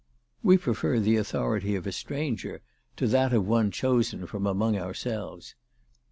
[0.41, 2.61] We prefer the authority of a stranger
[2.95, 5.53] to that of one chosen from among ourselves.